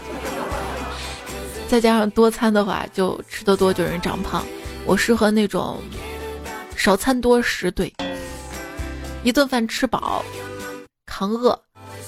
[1.69, 4.45] 再加上多餐的话，就吃的多就容易长胖。
[4.85, 5.79] 我适合那种
[6.77, 7.91] 少餐多食，对，
[9.23, 10.23] 一顿饭吃饱，
[11.07, 11.59] 扛饿。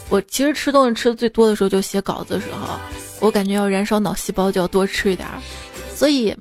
[0.09, 2.79] 我其实吃东西吃的最多的时候，就写稿子的时候，
[3.19, 5.27] 我感觉要燃烧脑细胞，就要多吃一点。
[5.95, 6.37] 所以，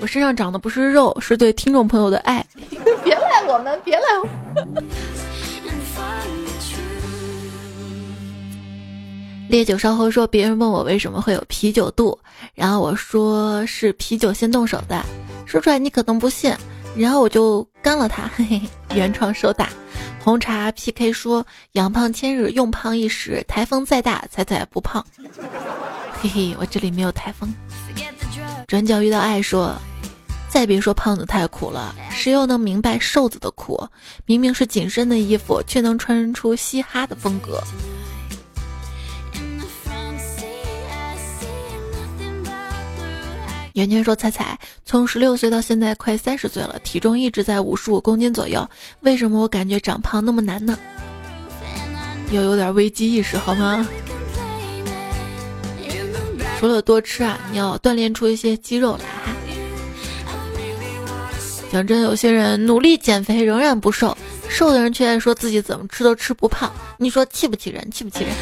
[0.00, 2.44] 我身上长的不是肉，是对听众朋友的爱。
[3.04, 3.14] 别
[3.52, 4.02] 我们，别来。
[9.48, 12.16] 烈酒稍后说，别人问我为什么会有啤酒肚，
[12.54, 15.04] 然后我说是啤酒先动手的，
[15.46, 16.54] 说出来你可能不信，
[16.96, 18.62] 然后我就干了他，嘿嘿，
[18.94, 19.68] 原创手打。
[20.22, 25.04] 红茶 PK 说，养胖千日，用胖一时，台风再大，彩彩不胖。
[26.22, 27.52] 嘿嘿，我这里没有台风。
[28.68, 29.74] 转角遇到爱说。
[30.50, 33.88] 再别说胖子太苦了，谁又能明白瘦子的苦？
[34.26, 37.62] 明明是紧身的衣服，却能穿出嘻哈的风格。
[43.74, 48.68] 圆圈说：“彩彩，从十六岁到现在快三十岁了，体重一直在五十五公斤左右，
[49.00, 50.76] 为什么我感觉长胖那么难呢？
[52.32, 53.86] 要有点危机意识好吗？
[56.58, 59.04] 除了多吃啊，你要锻炼出一些肌肉来。”
[61.70, 64.16] 讲真，有些人努力减肥仍然不瘦，
[64.48, 66.68] 瘦的人却在说自己怎么吃都吃不胖，
[66.98, 67.88] 你说气不气人？
[67.92, 68.34] 气不气人？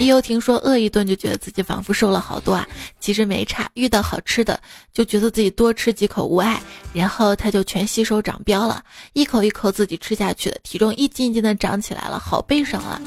[0.00, 2.66] 一又听说饿一顿就觉得自己仿佛瘦了好多啊，
[2.98, 3.70] 其实没差。
[3.74, 4.58] 遇到好吃的
[4.92, 6.60] 就觉得自己多吃几口无碍，
[6.92, 13.00] 然后他就全吸收长膘了，一口一口自己吃下去的，体重一斤一斤的长起来了，好悲伤啊！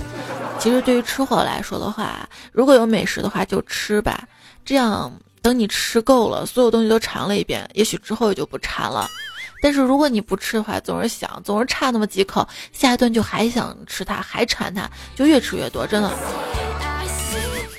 [0.60, 4.26] 其实对于吃货来说的话，如果有美食的话就吃吧，
[4.64, 5.12] 这样
[5.42, 9.06] 等你吃够了，所有东西都尝了一遍，也许之后也就不馋了。
[9.62, 16.12] 但是如果你不吃的话，总是想，总是差那么几口，下一顿就还想吃它，还馋它，就越吃越多，真的。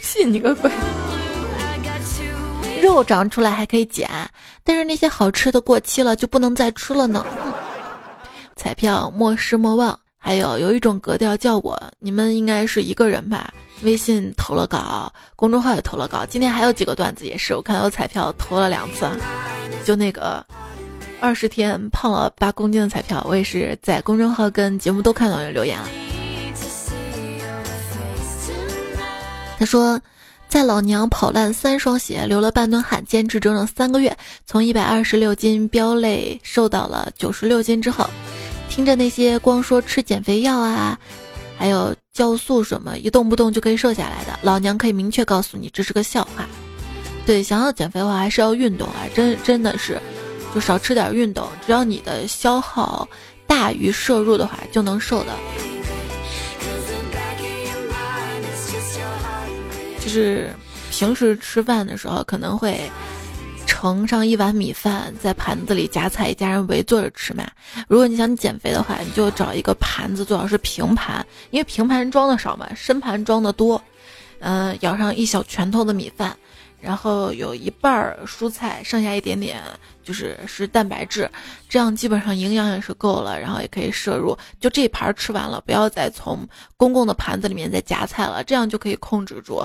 [0.02, 0.70] 信你个鬼！
[2.82, 4.08] 肉长出来还可以减，
[4.64, 7.24] 但是那些好吃的过期了就不能再吃了呢。
[8.56, 13.52] 彩票莫失莫忘，还有有一种格调叫我，你们应该是一个人吧？
[13.82, 19.08] 微信投了稿，公众号也投了稿，今天还有几个段子也是，我看到彩票投了两次，
[19.84, 20.44] 就那个。
[21.20, 25.88] 二十天胖了八公斤的彩票，我也是在公众号跟节目都看到有留言了。
[29.58, 30.00] 他说，
[30.48, 34.16] 在老娘跑烂三双鞋，流了半吨汗，坚持整整三个月，
[34.46, 38.08] 从一百二十六斤飙泪瘦到了九十六斤之后，
[38.68, 40.96] 听着那些光说吃减肥药啊，
[41.58, 46.46] 还有酵素什么，一动不动就可以瘦下来的，老娘可以明确告诉你，这是个笑话。
[47.26, 50.00] 对，想要减肥的话，还是要运动啊，真真的是。
[50.54, 53.08] 就少吃点运动，只要你的消耗
[53.46, 55.32] 大于摄入的话，就能瘦的。
[60.00, 60.50] 就是
[60.90, 62.80] 平时吃饭的时候，可能会
[63.66, 67.46] 盛上一碗米饭，在盘子里夹菜，一家人围坐着吃嘛。
[67.86, 73.80] 如果你想减肥的话，你就找一个盘子，最好是平盘，因为平盘装的少嘛，深盘装的多。
[74.40, 76.34] 嗯，舀上一小拳头的米饭。
[76.80, 79.60] 然后有一半儿蔬菜，剩下一点点
[80.08, 81.30] 就是是蛋白质，
[81.68, 84.34] 这样基本上营养也是够了，然后也可以摄入。
[84.58, 86.48] 就这盘吃完了，不要再从
[86.78, 89.62] 公共的盘子里面再夹菜了，这样就可以控制住。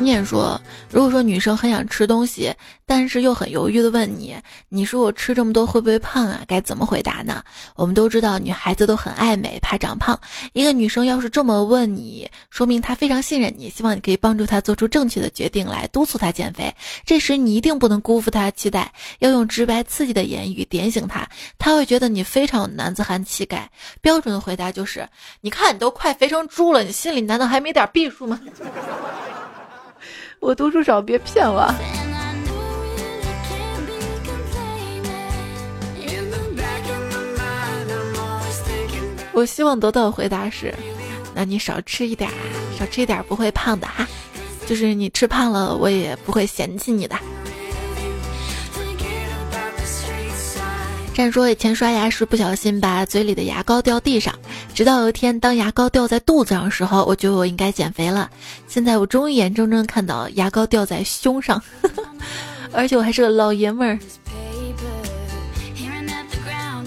[0.00, 0.58] 你也说，
[0.90, 2.52] 如果说女生很想吃东西，
[2.86, 4.34] 但是又很犹豫的问你，
[4.70, 6.40] 你说我吃这么多会不会胖啊？
[6.46, 7.44] 该怎么回答呢？
[7.76, 10.18] 我们都知道女孩子都很爱美，怕长胖。
[10.54, 16.74] 一个女生要是这么问你，说明她非常信任你，希望你可以帮助她做出正确的决定来督促她减肥。
[17.04, 21.28] 这时你一定不能辜负她的期待，要用直白刺激的言语点醒她，
[21.58, 23.70] 她会觉得你非常有男子汉气概。
[24.00, 25.06] 标准的回答就是：
[25.42, 28.40] 你看你都快肥成猪了，你心里难道还没点逼数吗？
[30.42, 31.70] 我读书少，别骗我。
[39.32, 40.74] 我希望得到的回答是：
[41.34, 42.30] 那你少吃一点，
[42.78, 44.08] 少吃一点不会胖的哈。
[44.66, 47.16] 就是你吃胖了，我也不会嫌弃你的。
[51.12, 54.34] 战说以前刷牙时不小心把嘴里的牙膏掉地上，
[54.80, 58.30] 直到有一天当牙膏掉在肚子上的时候，我觉得我应该减肥了。
[58.66, 61.62] 现在我终于眼睁睁看到牙膏掉在胸上，
[62.72, 63.98] 而且我还是个老爷们儿。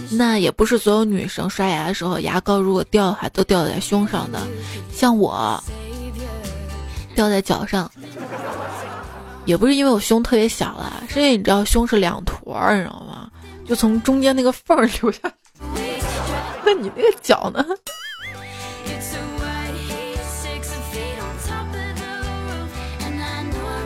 [0.09, 4.41] 那也不是所有女生刷牙的时候牙膏如果掉的话都掉在胸上的，
[4.91, 5.63] 像我
[7.13, 7.91] 掉在脚上，
[9.45, 13.29] 也不是因为我胸特别小了，是因为你知道胸是两坨儿，你知道吗？
[13.67, 15.31] 就从中间那个缝儿流下，
[16.65, 17.65] 那你那个脚呢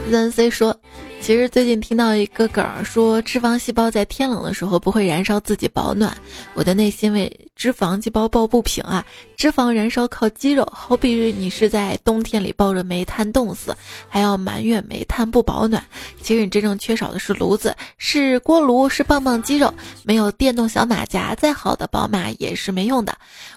[0.09, 0.79] ？Z C 说。
[1.27, 6.15] 其实最近听到一个梗儿说，脂肪细胞在天冷的时候不会燃烧自己保暖，
[6.53, 9.05] 我的内心为脂肪细胞抱不平啊！
[9.35, 13.75] 脂肪燃烧靠肌肉，好比你是在冬天里抱着煤炭冻死，
[14.07, 15.83] 还要埋怨煤炭不保暖。
[16.21, 19.73] 其实你真正缺少的是炉子，是锅炉，是棒棒肌肉。
[20.05, 23.13] 没有电动小马甲，再好的宝马也是没用的。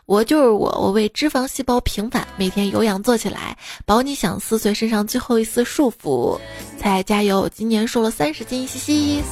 [0.06, 3.56] 我就是我，我为脂肪细胞平反，每天有氧做起来，
[3.86, 6.36] 保你想撕碎身上最后一丝束缚。
[6.76, 9.22] 才加油，今年瘦了三十斤，嘻嘻。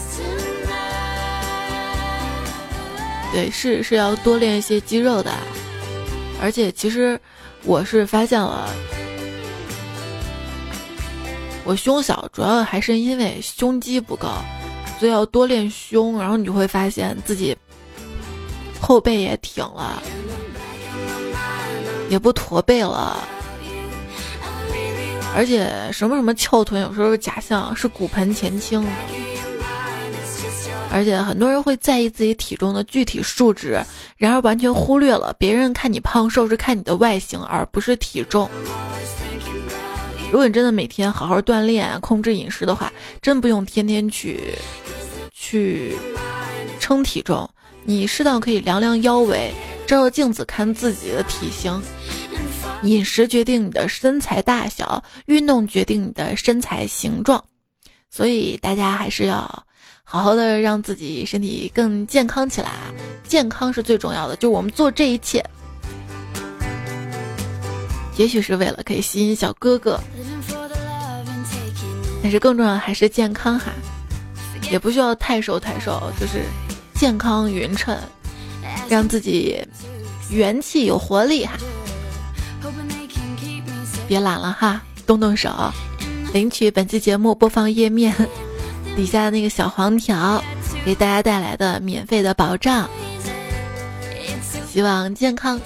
[3.32, 5.32] 对，是是要多练一些肌肉的，
[6.38, 7.18] 而且其实
[7.64, 8.68] 我是发现了，
[11.64, 14.28] 我胸小，主要还是因为胸肌不够，
[15.00, 17.56] 所以要多练胸，然后你就会发现自己
[18.78, 20.02] 后背也挺了。
[22.10, 23.26] 也不驼背了，
[25.34, 28.84] 而且什么什么翘臀，有时候是假象是骨盆前倾。
[30.90, 33.78] 而且很多人会在意自己体重的具体数值，
[34.16, 38.48] 然而完全忽略了别人看你胖瘦是看你的外形，而不是体重。
[40.32, 44.54] 如果你真的每天好好锻炼、控制饮食的话，真不用天天去。
[45.40, 45.96] 去
[46.80, 47.48] 称体重，
[47.84, 49.52] 你适当可以量量腰围，
[49.86, 51.80] 照照镜子看自己的体型。
[52.82, 57.42] 饮食决定你的身材大小，运动决定你的身材形状，
[58.08, 59.66] 所以大家还是要
[60.04, 62.92] 好好的让自己身体更健康起来啊。
[63.26, 65.44] 健康是最重要的，就我们做这一切，
[68.16, 70.00] 也许是为了可以吸引小哥哥，
[72.22, 73.72] 但是更重要的还是健康哈，
[74.70, 76.44] 也不需要太瘦太瘦，就是
[76.94, 77.98] 健康匀称，
[78.88, 79.60] 让自己
[80.30, 81.58] 元气有活力哈。
[84.08, 85.50] 别懒了哈，动动手，
[86.32, 88.14] 领取本期节目播放页面
[88.96, 90.42] 底下的那个小黄条，
[90.82, 92.88] 给大家带来的免费的保障。
[94.66, 95.60] 希望健康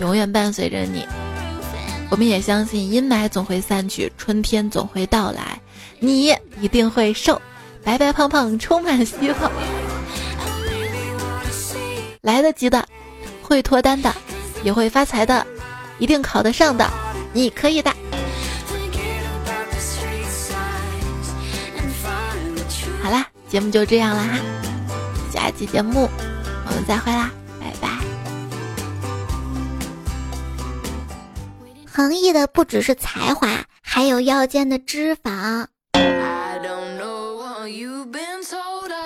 [0.00, 1.06] 永远伴随着你。
[2.10, 5.60] 我们也相信阴霾总会散去，春天总会到来，
[6.00, 7.40] 你一定会瘦，
[7.84, 9.52] 白白胖胖，充满希望。
[12.20, 12.84] 来得及的，
[13.42, 14.12] 会脱单的，
[14.64, 15.46] 也会发财的，
[15.98, 16.90] 一定考得上的。
[17.34, 17.92] 你可以的。
[23.02, 24.38] 好啦，节目就这样了哈，
[25.30, 26.08] 下期节目
[26.66, 27.30] 我们再会啦，
[27.60, 27.98] 拜拜。
[31.92, 33.48] 横溢的不只是才华，
[33.82, 35.66] 还有腰间的脂肪。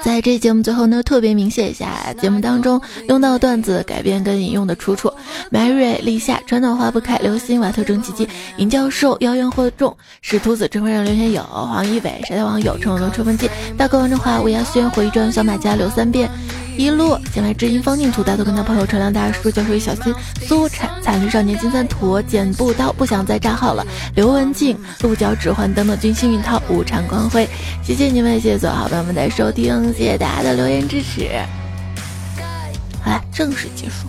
[0.09, 2.81] 在这节目最后呢，特别明谢一下节目当中
[3.11, 5.13] 用到段子改编跟引用的出处。
[5.53, 16.31] ：：Mary、立夏、传统花不开、流星、瓦特、征奇迹、尹教授、妖言惑众、使徒子、郑会让、刘学友、黄一伟、沙雕网友、陈文龙、吹风机、大哥王振华、吴亚轩、回转小马甲、刘三变。
[16.79, 20.15] 一路前来知音方净土，大头跟他朋友车辆大叔教授小心，
[20.47, 23.85] 苏产惨绿少年金三坨剪不刀，不想再炸号了。
[24.15, 27.49] 刘文静鹿角指环等等，军幸运套无常光辉，
[27.83, 31.29] 谢谢你们，谢谢所有好朋友们的收听，谢谢大家的留言支持。
[33.03, 34.07] 好了，正式结束。